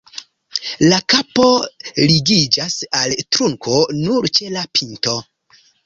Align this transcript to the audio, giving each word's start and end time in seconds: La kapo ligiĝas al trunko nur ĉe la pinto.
La 0.91 0.97
kapo 1.13 1.45
ligiĝas 2.13 2.81
al 3.03 3.17
trunko 3.37 3.79
nur 4.03 4.31
ĉe 4.39 4.53
la 4.59 4.69
pinto. 4.81 5.21